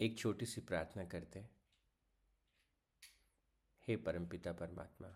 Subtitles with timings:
[0.00, 1.50] एक छोटी सी प्रार्थना करते हैं।
[3.86, 5.08] हे परमपिता परमात्मा,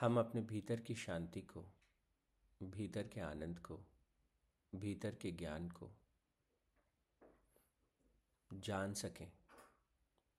[0.00, 1.64] हम अपने भीतर की शांति को,
[2.62, 3.84] भीतर के आनंद को,
[4.74, 5.90] भीतर के ज्ञान को
[8.52, 9.32] जान सकें,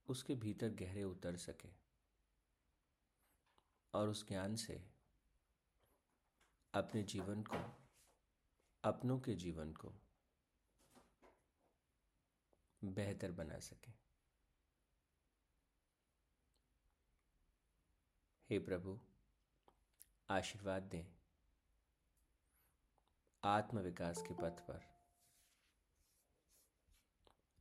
[0.08, 1.76] उसके भीतर गहरे उतर सकें
[3.94, 4.84] और उस ज्ञान से
[6.74, 7.78] अपने जीवन को,
[8.84, 9.94] अपनों के जीवन को
[12.84, 13.94] बेहतर बना सकें।
[18.50, 19.00] हे प्रभु,
[20.30, 21.06] आशीर्वाद दें।
[23.44, 24.94] आत्म विकास के पथ पर।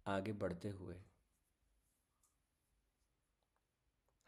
[0.06, 1.02] आगे बढ़ते हुए।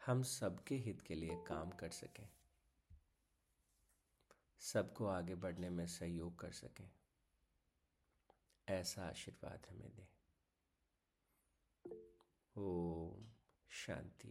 [0.05, 2.29] हम सबके हित के लिए काम कर सकें।
[4.59, 6.91] सबको आगे बढ़ने में सहयोग कर सकें।
[8.67, 10.14] ऐसा आशीर्वाद हमें दें।
[12.55, 13.23] ओम
[13.69, 14.29] शांति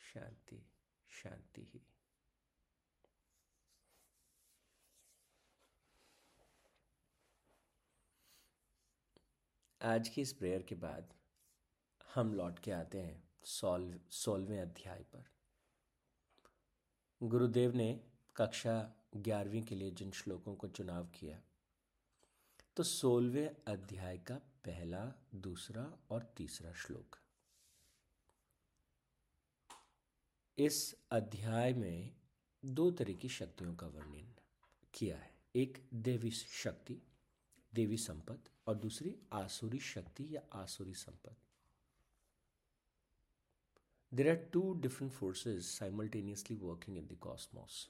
[0.00, 0.56] शांति
[1.10, 1.80] शांति ही।
[9.80, 11.12] आज की इस प्रेयर के बाद
[12.14, 15.24] हम लौट के आते हैं सोल्व सोलहवें अध्याय पर।
[17.20, 17.88] गुरुदेव ने
[18.36, 18.78] कक्षा
[19.16, 21.40] ग्यारहवीं के लिए जिन श्लोकों को चुनाव किया
[22.76, 27.18] तो सोलहवें अध्याय का पहला, दूसरा और तीसरा श्लोक
[30.58, 32.14] इस अध्याय में
[32.64, 34.28] दो तरह की शक्तियों का वर्णन
[34.94, 36.96] किया है। एक देवी शक्ति,
[37.72, 41.36] देवी संपत्ति और दूसरी आसुरी शक्ति या आसुरी संपद
[44.12, 47.88] there are two different forces simultaneously working in the cosmos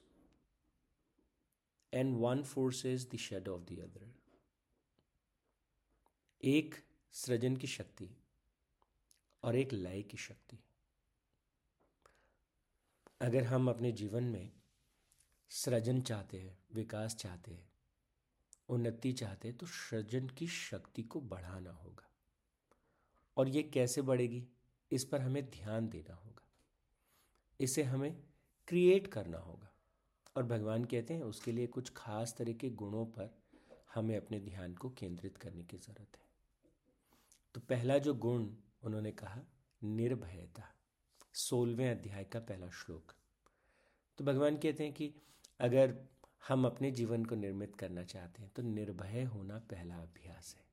[1.93, 4.13] and one force is the shade of the other
[6.43, 6.75] एक
[7.15, 8.11] सृजन की शक्ति
[9.43, 10.59] और एक लय की शक्ति।
[13.21, 14.53] अगर हम अपने जीवन में
[15.49, 17.69] सृजन चाहते हैं, विकास चाहते हैं,
[18.69, 22.11] उन्नति चाहते हैं तो सृजन की शक्ति को बढ़ाना होगा।
[23.37, 24.49] और ये कैसे बढ़ेगी?
[24.93, 26.49] इस पर हमें ध्यान देना होगा।
[27.61, 28.23] इसे हमें
[28.69, 29.73] क्रिएट करना होगा।
[30.37, 33.39] और भगवान कहते हैं, उसके लिए कुछ खास तरह के गुणों पर
[33.95, 36.27] हमें अपने ध्यान को केंद्रित करने की ज़रूरत है।
[37.55, 39.41] तो पहला जो गुण उन्होंने कहा,
[39.85, 40.76] निर्भयता।
[41.37, 43.13] सोलवें अध्याय का पहला श्लोक।
[44.19, 45.11] तो भगवान कहते हैं कि
[45.61, 45.95] अगर
[46.49, 50.65] हम अपने जीवन को निर्मित करना चाहते हैं तो निर्भय होना पहला अभ्यास है।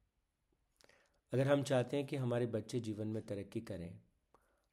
[1.33, 3.99] अगर हम चाहते हैं कि हमारे बच्चे जीवन में तरक्की करें,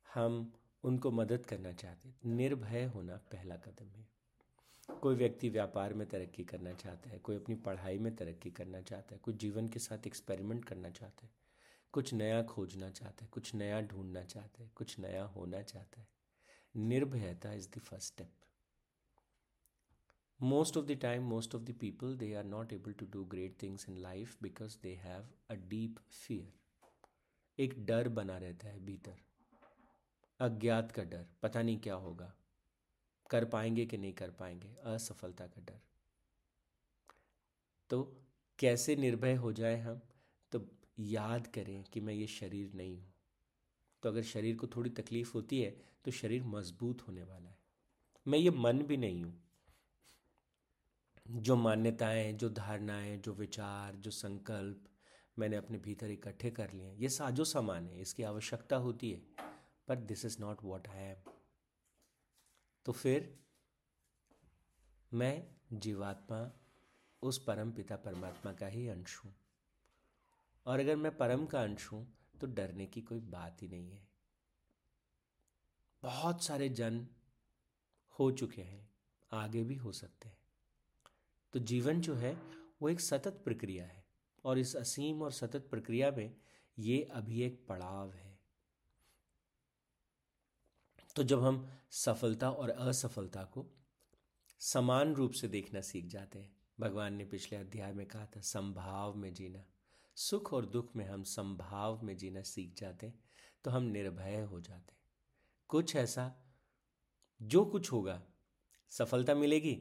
[0.08, 0.52] हम
[0.84, 4.06] उनको मदद करना चाहते हैं, निर्भय होना पहला कदम है।
[5.02, 9.14] कोई व्यक्ति व्यापार में तरक्की करना चाहता है, कोई अपनी पढ़ाई में तरक्की करना चाहता
[9.14, 11.38] है, कोई जीवन के साथ एक्सपेरिमेंट करना चाहता है
[11.92, 16.08] कुछ नया खोजना चाहता है, कुछ नया ढूंढना चाहता है, कुछ नया होना चाहता है।
[16.76, 18.32] निर्भयता is the first step
[20.42, 23.58] most of the time, most of the people, they are not able to do great
[23.64, 26.44] things in life because they have a deep fear.
[27.58, 29.16] एक डर बना रहता है भीतर।
[30.40, 32.34] अज्ञात का डर, पता नहीं क्या होगा।
[33.30, 34.76] कर पाएँगे कि नहीं कर पाएँगे?
[34.84, 35.80] असफलता का डर।
[37.90, 38.22] तो
[38.58, 40.02] कैसे निर्भय हो जाए हम?
[41.00, 43.12] याद करें कि मैं ये शरीर नहीं हूँ।
[44.02, 45.70] तो अगर शरीर को थोड़ी तकलीफ़ होती है
[46.04, 47.58] तो शरीर मज़बूत होने वाला है।
[48.26, 49.42] मैं ये मन भी नहीं हूँ।
[51.26, 54.84] जो मान्यताएँ, जो धारणाएँ, जो विचार, जो संकल्प
[55.38, 59.22] मैंने अपने भीतर इकट्ठे कर लिए ये साजो सामान है, इसकी आवश्यकता होती है।
[59.88, 61.30] पर this is not what I am
[62.86, 63.38] तो फिर
[65.12, 66.50] मैं जीवात्मा,
[67.22, 69.34] उस परम पिता परमात्मा का ही अंश हूँ।
[70.70, 72.06] और अगर मैं परम का अंश हूँ
[72.40, 74.08] तो डरने की कोई बात ही नहीं है।
[76.02, 77.06] बहुत सारे जन
[78.14, 78.88] हो चुके हैं,
[79.30, 80.38] आगे भी हो सकते हैं।
[81.52, 82.32] तो जीवन जो है,
[82.82, 84.04] वो एक सतत प्रक्रिया है,
[84.44, 86.36] और इस असीम और सतत प्रक्रिया में
[86.78, 88.38] ये अभी एक पड़ाव है।
[91.16, 93.66] तो जब हम सफलता और असफलता को
[94.60, 99.14] समान रूप से देखना सीख जाते हैं, भगवान ने पिछले अध्याय में कहा था, संभाव
[99.14, 99.64] में जीना।
[100.20, 103.12] सुख और दुख में हम संभाव में जीना सीख जाते
[103.64, 104.94] तो हम निर्भय हो जाते
[105.70, 106.32] कुछ ऐसा,
[107.40, 108.20] जो कुछ होगा,
[108.92, 109.74] सफलता मिलेगी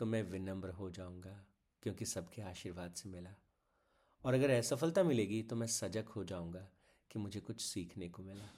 [0.00, 1.44] तो मैं विनम्र हो जाऊँगा,
[1.82, 3.34] क्योंकि सबके आशीर्वाद से मिला।
[4.24, 6.66] और अगर असफलता मिलेगी तो मैं सजग हो जाऊँगा
[7.10, 8.48] कि मुझे कुछ सीखने को मिला,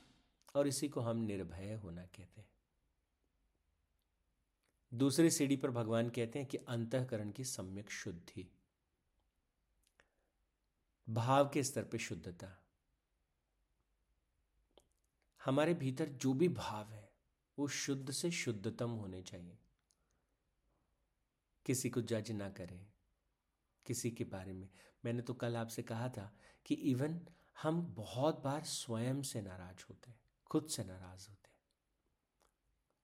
[0.55, 2.49] और इसी को हम निर्भय होना कहते हैं।
[4.93, 8.51] दूसरी सीढ़ी पर भगवान कहते हैं कि अंतकरण की सम्यक शुद्धि।
[11.11, 12.65] भाव के स्तर पे शुद्धता।
[15.45, 17.13] हमारे भीतर जो भी भाव है,
[17.59, 19.59] वो शुद्ध से शुद्धतम होने चाहिए।
[21.67, 22.93] किसी को जज ना करें,
[23.87, 24.69] किसी के बारे में।
[25.05, 27.21] मैंने तो कल आपसे कहा था कि इवन
[27.63, 30.21] हम बहुत बार स्वयं से नाराज़ होते हैं,
[30.51, 31.59] खुद से नाराज़ होते हैं।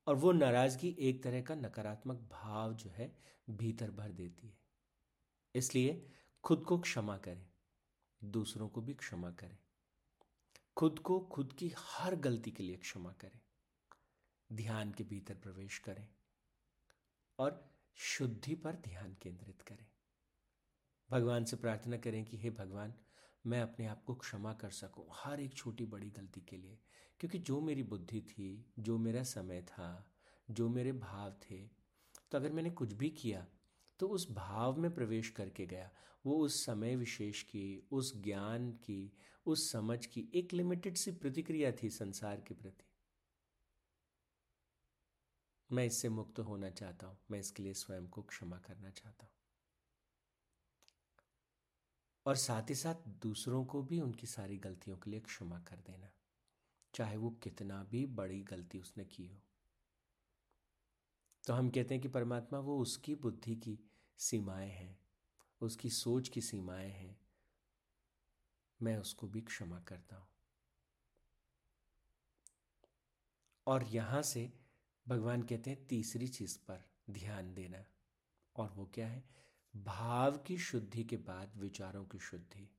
[0.06, 3.18] और वो नाराज़गी एक तरह का नकारात्मक भाव जो है,
[3.50, 4.58] भीतर भर देती है।
[5.54, 6.10] इसलिए
[6.44, 7.53] खुद को क्षमा करें।
[8.24, 9.58] दूसरों को भी क्षमा करें।
[10.76, 13.40] खुद को खुद की हर गलती के लिए क्षमा करें।
[14.52, 16.08] ध्यान के भीतर प्रवेश करें
[17.38, 19.86] और शुद्धि पर ध्यान केंद्रित करें।
[21.10, 22.94] भगवान से प्रार्थना करें कि, हे भगवान,
[23.46, 26.78] मैं अपने आप को क्षमा कर सकूँ हर एक छोटी बड़ी गलती के लिए।
[27.20, 30.10] क्योंकि जो मेरी बुद्धि थी, जो मेरा समय था,
[30.50, 31.84] जो मेरे भाव थे
[32.30, 33.46] तो अगर मैंने कुछ भी किया
[33.98, 35.90] तो उस भाव में प्रवेश करके गया।
[36.26, 39.12] वो उस समय विशेष की, उस ज्ञान की,
[39.46, 42.84] उस समझ की एक लिमिटेड सी प्रतिक्रिया थी संसार के प्रति।
[45.72, 49.32] मैं इससे मुक्त होना चाहता हूँ। मैं इसके लिए स्वयं को क्षमा करना चाहता हूँ।
[52.26, 56.10] और साथ ही साथ दूसरों को भी उनकी सारी गलतियों के लिए क्षमा कर देना।
[56.94, 59.42] चाहे वो कितना भी बड़ी गलती उसने की हो।
[61.46, 63.78] तो हम कहते हैं कि परमात्मा वो उसकी बुद्धि की
[64.18, 64.98] सीमाएँ हैं,
[65.60, 67.20] उसकी सोच की सीमाएँ हैं।
[68.82, 70.28] मैं उसको भी क्षमा करता हूँ।
[73.66, 74.52] और यहाँ से
[75.08, 77.84] भगवान कहते हैं तीसरी चीज़ पर ध्यान देना।
[78.56, 79.24] और वो क्या है?
[79.76, 82.70] भाव की शुद्धि के बाद विचारों की शुद्धि।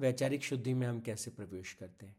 [0.00, 2.16] वैचारिक शुद्धि में हम कैसे प्रवेश करते हैं?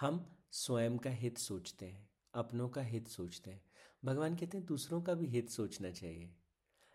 [0.00, 2.07] हम स्वयं का हित सोचते हैं।
[2.38, 3.64] अपनों का हित सोचते हैं।
[4.04, 6.34] भगवान कहते हैं, दूसरों का भी हित सोचना चाहिए।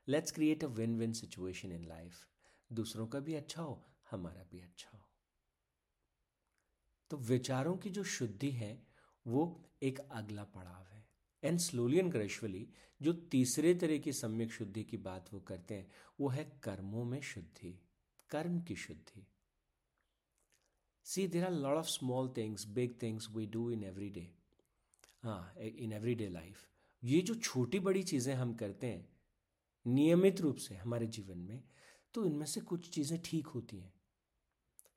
[0.08, 2.28] Let's create a win win situation in life
[2.72, 5.10] दूसरों का भी अच्छा हो, हमारा भी अच्छा हो.
[7.10, 8.88] तो विचारों की जो शुद्धि है,
[9.28, 11.10] वो एक अगला पड़ाव है।
[11.44, 12.70] एंड स्लोली एंड ग्रेजुअली
[13.02, 17.22] जो तीसरे तरह की सम्यक शुद्धि की बात वो करते हैं, वो है कर्मों में
[17.22, 17.80] शुद्धि,
[18.30, 19.28] कर्म की शुद्धि।
[21.04, 24.43] See there are lot of small things big things we do in every day
[25.24, 26.68] हाँ इन एवरी डे लाइफ
[27.04, 29.08] ये जो छोटी बड़ी चीज़ें हम करते हैं,
[29.86, 31.64] नियमित रूप से हमारे जीवन में
[32.14, 33.94] तो इनमें से कुछ चीज़ें ठीक होती हैं।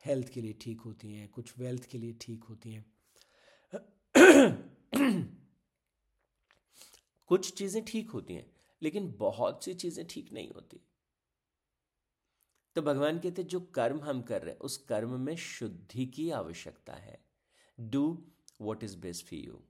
[0.05, 2.85] हेल्थ के लिए ठीक होती हैं, कुछ वेल्थ के लिए ठीक होती हैं।
[7.31, 8.47] कुछ चीज़ें ठीक होती हैं,
[8.83, 10.81] लेकिन बहुत सी चीज़ें ठीक नहीं होती।
[12.77, 16.93] तो भगवान कहते जो कर्म हम कर रहे हैं, उस कर्म में शुद्धि की आवश्यकता
[16.93, 17.19] है।
[17.79, 18.25] Do
[18.61, 19.63] what is best for you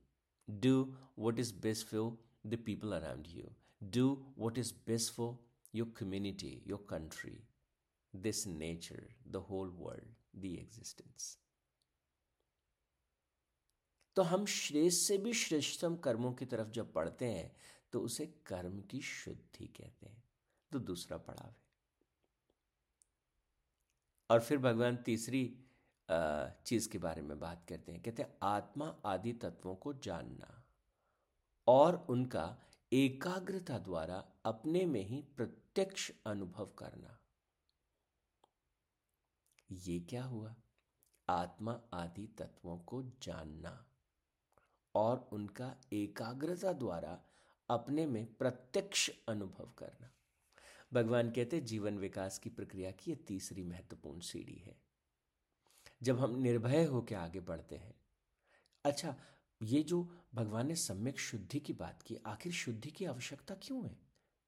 [0.50, 5.38] do what is best for the people around you do what is best for
[5.74, 7.48] your community your country
[8.16, 11.38] this nature the whole world the existence
[14.16, 17.56] तो हम श्रेष्ठ से भी श्रेष्ठतम कर्मों की तरफ़ जब बढ़ते हैं
[17.92, 20.24] तो उसे कर्म की शुद्धि कहते हैं।
[20.72, 21.56] तो दूसरा पड़ाव है।
[24.30, 25.65] और फिर भगवान तीसरी
[26.10, 30.64] चीज़ के बारे में बात करते हैं। कहते हैं, आत्मा आदि तत्वों को जानना
[31.68, 32.58] और उनका
[32.92, 37.18] एकाग्रता द्वारा अपने में ही प्रत्यक्ष अनुभव करना।
[39.70, 40.56] ये क्या हुआ?
[41.28, 43.86] आत्मा आदि तत्वों को जानना
[44.94, 47.20] और उनका एकाग्रता द्वारा
[47.70, 50.10] अपने में प्रत्यक्ष अनुभव करना।
[50.92, 54.85] भगवान कहते जीवन विकास की प्रक्रिया की यह तीसरी महत्वपूर्ण सीढ़ी है।
[56.02, 57.94] जब हम निर्भय होकर आगे बढ़ते हैं।
[58.84, 59.16] अच्छा
[59.62, 63.98] ये जो भगवान ने सम्यक शुद्धि की बात की, आखिर शुद्धि की आवश्यकता क्यों है?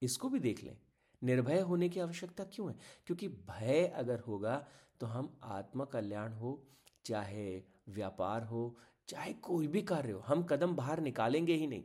[0.01, 0.77] इसको भी देख लें।
[1.23, 2.79] निर्भय होने की आवश्यकता क्यों है?
[3.05, 4.67] क्योंकि भय अगर होगा
[4.99, 6.67] तो हम आत्म कल्याण हो,
[7.05, 8.77] चाहे व्यापार हो,
[9.07, 11.83] चाहे कोई भी कार्य हो, हम कदम बाहर निकालेंगे ही नहीं।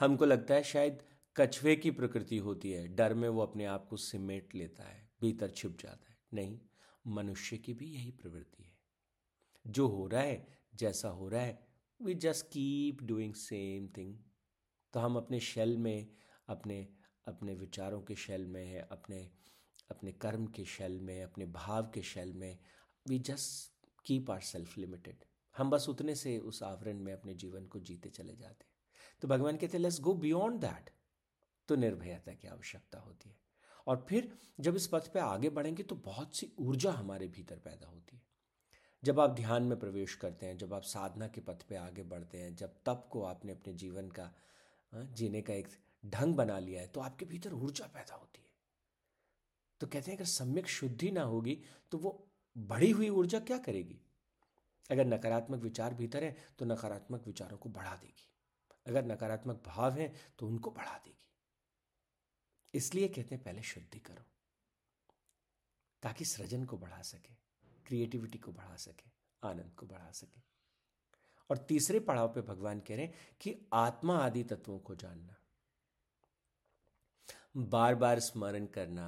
[0.00, 1.02] हमको लगता है शायद
[1.36, 5.50] कछुए की प्रकृति होती है, डर में वो अपने आप को सिमेट लेता है, भीतर
[5.50, 6.58] छिप जाता है। नहीं।
[7.06, 8.78] मनुष्य की भी यही प्रवृत्ति है।
[9.66, 11.58] जो हो रहा है, जैसा हो रहा है
[12.00, 14.18] we just keep doing same thing
[14.92, 16.08] तो हम अपने शेल में,
[16.48, 16.88] अपने
[17.26, 19.30] अपने विचारों के शेल में अपने
[19.90, 22.58] अपने कर्म के शेल में, अपने भाव के शेल में
[23.08, 25.24] we just keep our self limited
[25.56, 28.74] हम बस उतने से उस आवरण में अपने जीवन को जीते चले जाते हैं।
[29.22, 30.90] तो भगवान कहते लेट्स गो बियॉन्ड दैट
[31.68, 33.38] तो निर्भयता की आवश्यकता होती है।
[33.86, 37.88] और फिर जब इस पथ पे आगे बढ़ेंगे तो बहुत सी ऊर्जा हमारे भीतर पैदा
[37.88, 38.22] होती है।
[39.02, 42.38] जब आप ध्यान में प्रवेश करते हैं जब आप साधना के पथ पे आगे बढ़ते
[42.38, 44.22] हैं जब तप को आपने अपने जीवन का
[44.92, 45.68] हाँ, जीने का एक
[46.04, 48.48] ढंग बना लिया है तो आपके भीतर ऊर्जा पैदा होती है।
[49.80, 51.58] तो कहते हैं अगर सम्यक शुद्धि ना होगी
[51.92, 52.12] तो वो
[52.56, 54.00] बढ़ी हुई ऊर्जा क्या करेगी?
[54.90, 58.28] अगर नकारात्मक विचार भीतर है तो नकारात्मक विचारों को बढ़ा देगी।
[58.86, 61.29] अगर नकारात्मक भाव है तो उनको बढ़ा देगी।
[62.74, 64.24] इसलिए कहते हैं पहले शुद्धि करो,
[66.02, 67.34] ताकि सृजन को बढ़ा सके,
[67.86, 69.10] क्रिएटिविटी को बढ़ा सके,
[69.42, 70.40] आनंद को बढ़ा सके।
[71.50, 75.36] और तीसरे पड़ाव पे भगवान कह रहे हैं कि आत्मा आदि तत्वों को जानना
[77.56, 79.06] बार बार स्मरण करना,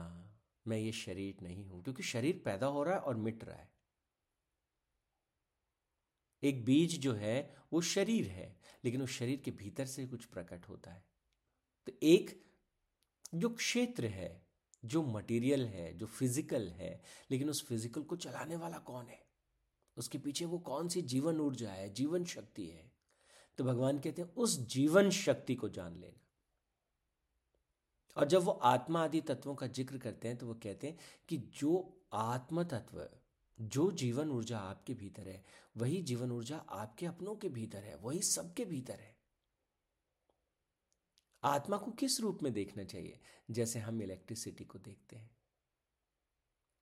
[0.67, 3.71] मैं ये शरीर नहीं हूँ, क्योंकि शरीर पैदा हो रहा है और मिट रहा है।
[6.43, 10.69] एक बीज जो है, वो शरीर है, लेकिन उस शरीर के भीतर से कुछ प्रकट
[10.69, 11.05] होता है।
[11.87, 12.41] तो एक
[13.35, 14.43] जो क्षेत्र है,
[14.85, 19.23] जो मटेरियल है, जो फ़िज़िकल है, लेकिन उस फ़िज़िकल को चलाने वाला कौन है?
[19.97, 22.93] उसके पीछे वो कौन सी जीवन ऊर्जा है, जीवन शक्ति है?
[23.59, 26.21] तो भगवान कहते हैं, उस जीवन शक्ति को जान लेना।
[28.17, 30.99] और जब वो आत्मा आदि तत्वों का ज़िक्र करते हैं तो वो कहते हैं
[31.29, 33.09] कि जो आत्म तत्व,
[33.59, 35.45] जो जीवन ऊर्जा आपके भीतर है,
[35.77, 39.15] वही जीवन ऊर्जा आपके अपनों के भीतर है, वही सबके भीतर है।
[41.43, 43.21] आत्मा को किस रूप में देखना चाहिए?
[43.51, 45.31] जैसे हम इलेक्ट्रिसिटी को देखते हैं।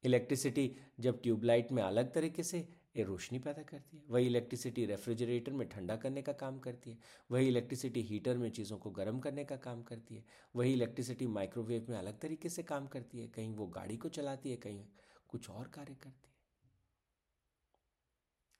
[0.04, 2.58] इलेक्ट्रिसिटी जब ट्यूबलाइट में अलग तरीके से
[2.96, 6.98] ये रोशनी पैदा करती है, वही इलेक्ट्रिसिटी रेफ्रिजरेटर में ठंडा करने का काम करती है,
[7.30, 10.24] वही इलेक्ट्रिसिटी हीटर में चीज़ों को गर्म करने का काम करती है,
[10.56, 14.50] वही इलेक्ट्रिसिटी माइक्रोवेव में अलग तरीके से काम करती है, कहीं वो गाड़ी को चलाती
[14.50, 14.84] है, कहीं
[15.28, 16.34] कुछ और कार्य करती है।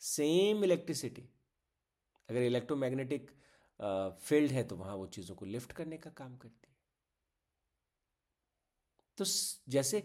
[0.00, 1.28] सेम इलेक्ट्रिसिटी
[2.28, 3.30] अगर इलेक्ट्रोमैग्नेटिक
[3.80, 6.78] फ़ील्ड है तो वहाँ वो चीज़ों को लिफ्ट करने का काम करती है।
[9.18, 9.24] तो
[9.68, 10.02] जैसे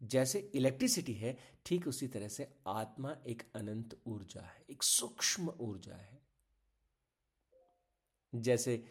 [0.00, 5.94] जैसे इलेक्ट्रिसिटी है, ठीक उसी तरह से आत्मा एक अनंत ऊर्जा है, एक सूक्ष्म ऊर्जा
[5.94, 6.20] है।
[8.32, 8.84] जैसे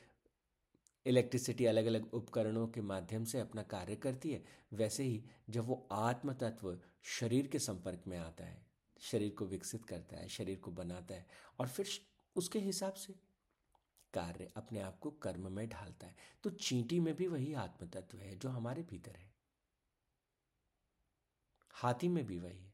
[1.06, 5.88] इलेक्ट्रिसिटी अलग अलग उपकरणों के माध्यम से अपना कार्य करती है, वैसे ही जब वो
[5.92, 6.78] आत्म तत्व
[7.10, 8.66] शरीर के संपर्क में आता है,
[9.02, 11.26] शरीर को विकसित करता है, शरीर को बनाता है
[11.60, 11.88] और फिर
[12.36, 13.14] उसके हिसाब से
[14.16, 18.18] कार्य अपने आप को कर्म में ढालता है। तो चींटी में भी वही आत्म तत्व
[18.18, 19.34] है जो हमारे भीतर है।
[21.74, 22.74] हाथी में भी वही है,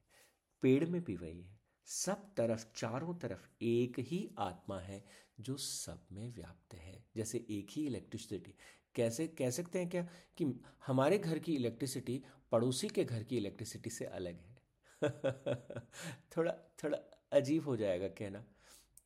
[0.62, 5.04] पेड़ में भी वही है। सब तरफ़, चारों तरफ़ एक ही आत्मा है
[5.40, 8.56] जो सब में व्याप्त है। जैसे एक ही इलेक्ट्रिसिटी
[8.96, 10.04] कैसे, कह सकते हैं क्या
[10.38, 10.46] कि
[10.88, 14.58] हमारे घर की इलेक्ट्रिसिटी पड़ोसी के घर की इलेक्ट्रिसिटी से अलग है।
[16.38, 16.52] थोड़ा
[16.84, 16.98] थोड़ा
[17.32, 18.46] अजीब हो जाएगा कहना।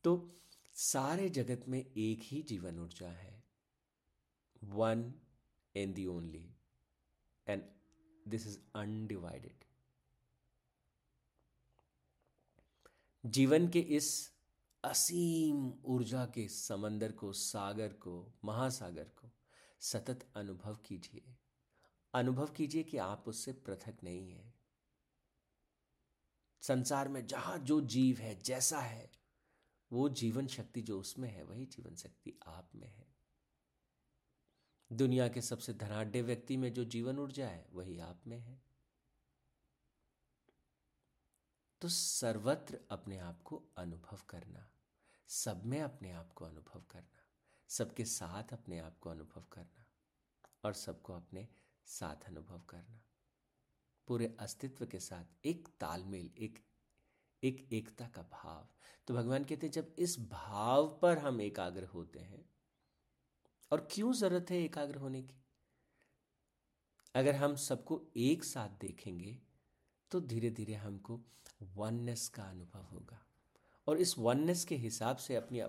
[0.04, 0.16] तो
[0.76, 3.44] सारे जगत में एक ही जीवन ऊर्जा है।
[4.64, 5.14] One
[5.76, 6.56] and the only
[7.48, 7.64] and
[8.28, 9.64] this is undivided
[13.26, 14.34] जीवन के इस
[14.84, 19.32] असीम ऊर्जा के समंदर को, सागर को, महासागर को
[19.80, 21.36] सतत अनुभव कीजिए।
[22.14, 24.54] अनुभव कीजिए कि आप उससे पृथक नहीं है।
[26.62, 29.25] संसार में जहाँ जो जीव है, जैसा है
[29.92, 33.16] वो जीवन शक्ति जो उसमें है, वही जीवन शक्ति आप में है।
[34.94, 38.62] दुनिया के सबसे धनाढ़ व्यक्ति में जो जीवन ऊर्जा है, वही आप में है।
[41.82, 44.72] तो सर्वत्र अपने आप को अनुभव करना,
[45.28, 47.24] सब में अपने आप को अनुभव करना,
[47.68, 49.86] सबके साथ अपने आप को अनुभव करना
[50.64, 51.48] और सबको अपने
[51.86, 53.02] साथ अनुभव करना।
[54.08, 56.66] पूरे अस्तित्व के साथ एक तालमेल, एक
[57.46, 58.68] एक एकता का भाव।
[59.08, 62.44] तो भगवान कहते हैं, जब इस भाव पर हम एकाग्र होते हैं,
[63.72, 65.42] और क्यों ज़रूरत है एकाग्र होने की?
[67.16, 69.38] अगर हम सबको एक साथ देखेंगे
[70.12, 71.20] तो धीरे धीरे हमको
[71.76, 73.20] वननेस का अनुभव होगा।
[73.88, 75.62] और इस वननेस के हिसाब से अपनी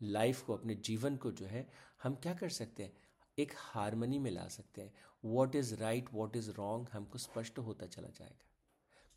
[0.00, 1.68] लाइफ को, अपने जीवन को जो है,
[2.02, 2.92] हम क्या कर सकते हैं?
[3.38, 4.94] एक हारमोनी में ला सकते हैं।
[5.24, 8.47] What is right what is wrong हमको स्पष्ट होता चला जाएगा।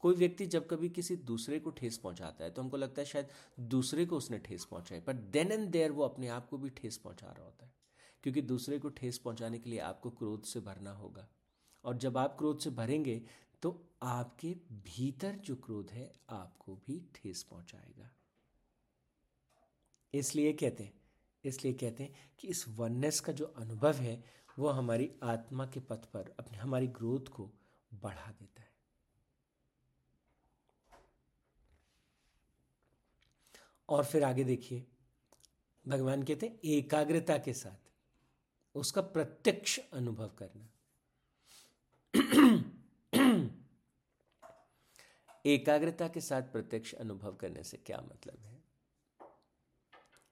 [0.02, 3.28] कोई व्यक्ति जब कभी किसी दूसरे को ठेस पहुंचाता है तो हमको लगता है शायद
[3.70, 6.98] दूसरे को उसने ठेस पहुंचाई पर देन एंड देयर वो अपने आप को भी ठेस
[6.98, 7.74] पहुँचा रहा होता है,
[8.24, 11.28] क्योंकि दूसरे को ठेस पहुँचाने के लिए आपको क्रोध से भरना होगा।
[11.84, 13.22] और जब आप क्रोध से भरेंगे
[13.64, 13.70] तो
[14.04, 14.56] आपके
[14.86, 18.10] भीतर जो क्रोध है, आपको भी ठेस पहुंचाएगा।
[20.14, 20.94] इसलिए कहते हैं,
[21.44, 24.24] इसलिए कहते हैं कि इस वननेस का जो अनुभव है,
[24.58, 27.50] वो हमारी आत्मा के पथ पर, अपने, हमारी ग्रोथ को
[27.92, 28.71] बढ़ा देता है।
[33.92, 34.88] और फिर आगे देखिए,
[35.88, 37.92] भगवान कहते हैं एकाग्रता के साथ,
[38.76, 40.70] उसका प्रत्यक्ष अनुभव करना।
[45.46, 48.64] एकाग्रता के साथ प्रत्यक्ष अनुभव करने से क्या मतलब है?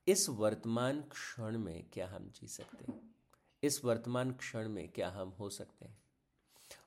[0.08, 3.16] इस वर्तमान क्षण में क्या हम जी सकते हैं?
[3.64, 5.98] इस वर्तमान क्षण में क्या हम हो सकते हैं?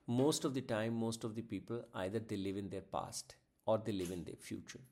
[0.08, 3.24] Most of the time most of the people either they live in their past
[3.68, 4.82] or they live in their future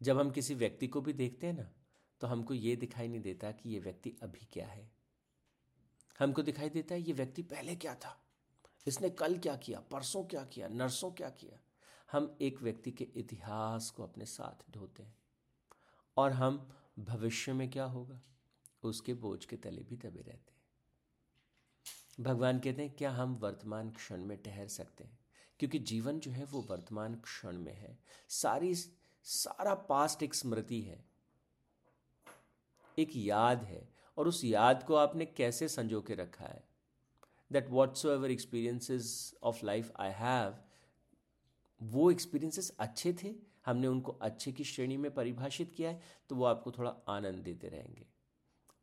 [0.00, 1.70] जब हम किसी व्यक्ति को भी देखते हैं ना
[2.20, 4.90] तो हमको ये दिखाई नहीं देता कि ये व्यक्ति अभी क्या है।
[6.18, 8.16] हमको दिखाई देता है ये व्यक्ति पहले क्या था,
[8.86, 11.58] इसने कल क्या किया, परसों क्या किया, नरसों क्या किया।
[12.08, 15.16] हम एक व्यक्ति के इतिहास को अपने साथ ढोते हैं
[16.16, 16.68] और हम
[17.00, 18.20] भविष्य में क्या होगा,
[18.82, 20.56] उसके बोझ के तले भी दबे रहते हैं।
[22.20, 25.18] भगवान कहते हैं, क्या हम वर्तमान क्षण में ठहर सकते हैं?
[25.60, 27.98] क्योंकि जीवन जो है वो वर्तमान क्षण में है।
[28.30, 28.74] सारी
[29.28, 31.04] सारा पास्ट एक स्मृति है।
[32.98, 36.62] एक याद है और उस याद को आपने कैसे संजो के रखा है?
[37.52, 37.68] That
[38.04, 40.56] whatsoever experiences of life I have
[41.80, 43.34] वो एक्सपीरियंसेस अच्छे थे?
[43.66, 47.68] हमने उनको अच्छे की श्रेणी में परिभाषित किया है तो वो आपको थोड़ा आनंद देते
[47.68, 48.06] रहेंगे।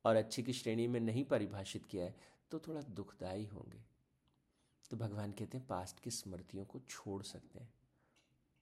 [0.06, 2.16] और अच्छे की श्रेणी में नहीं परिभाषित किया है
[2.52, 3.84] तो थोड़ा दुखदायी होंगे।
[4.92, 7.74] तो भगवान कहते हैं पास्ट की स्मृतियों को छोड़ सकते हैं।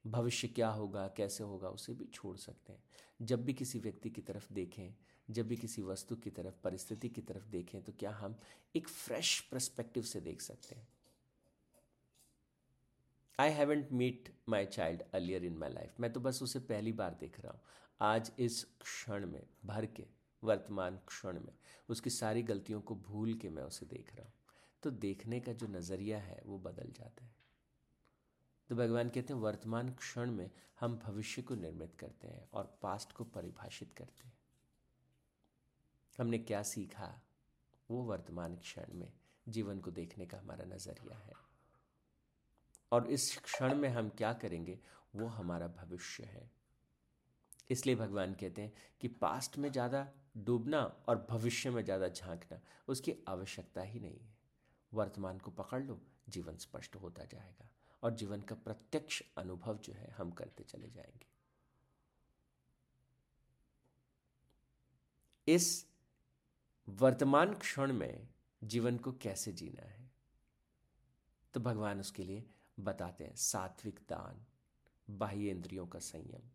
[0.07, 2.83] भविष्य क्या होगा, कैसे होगा, उसे भी छोड़ सकते हैं।
[3.21, 4.95] जब भी किसी व्यक्ति की तरफ़ देखें,
[5.29, 8.39] जब भी किसी वस्तु की तरफ़, परिस्थिति की तरफ़ देखें तो क्या हम
[8.75, 10.87] एक फ्रेश परस्पेक्टिव से देख सकते हैं?
[13.39, 17.17] I haven't meet my child earlier in my life मैं तो बस उसे पहली बार
[17.19, 17.61] देख रहा हूँ।
[18.01, 20.05] आज इस क्षण में, भर के,
[20.43, 21.53] वर्तमान क्षण में,
[21.89, 24.33] उसकी सारी गलतियों को भूल के मैं उसे देख रहा हूँ।
[24.83, 27.32] तो देखने का जो नज़रिया है, वो बदल जाता है।
[28.73, 30.49] तो भगवान कहते हैं, वर्तमान क्षण में
[30.79, 34.33] हम भविष्य को निर्मित करते हैं और पास्ट को परिभाषित करते हैं।
[36.19, 37.21] हमने क्या सीखा?
[37.91, 39.13] वो वर्तमान क्षण में,
[39.49, 41.33] जीवन को देखने का हमारा नज़रिया है।
[42.91, 44.79] और इस क्षण में हम क्या करेंगे?
[45.15, 46.49] वो हमारा भविष्य है।
[47.69, 53.15] इसलिए भगवान कहते हैं कि पास्ट में ज़्यादा डूबना और भविष्य में ज़्यादा झांकना, उसकी
[53.27, 54.35] आवश्यकता ही नहीं है।
[54.93, 57.69] वर्तमान को पकड़ लो, जीवन स्पष्ट होता जाएगा।
[58.03, 61.27] और जीवन का प्रत्यक्ष अनुभव जो है हम करते चले जाएँगे।
[65.53, 65.87] इस
[66.89, 68.27] वर्तमान क्षण में
[68.63, 70.11] जीवन को कैसे जीना है?
[71.53, 72.49] तो भगवान उसके लिए
[72.79, 74.45] बताते हैं, सात्विक दान,
[75.09, 76.49] बाह्य इंद्रियों का संयम,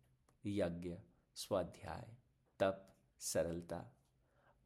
[0.45, 0.97] यज्ञ,
[1.35, 2.17] स्वाध्याय,
[2.59, 3.85] तप, सरलता।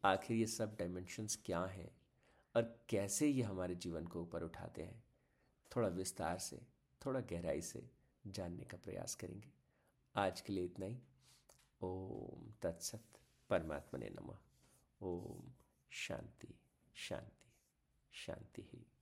[0.04, 1.98] आखिर ये सब डायमेंशंस क्या हैं?
[2.56, 5.04] और कैसे ये हमारे जीवन को ऊपर उठाते हैं?
[5.76, 6.73] थोड़ा विस्तार से
[7.06, 7.90] थोड़ा गहराई से
[8.28, 9.52] जानने का प्रयास करेंगे।
[10.16, 11.00] आज के लिए इतना ही।
[11.82, 13.04] ओम तत्सत
[13.50, 14.38] परमात्मा ने नमः।
[15.02, 15.52] ओम
[15.90, 16.60] शांति
[16.94, 17.52] शांति
[18.12, 18.93] शांति ही।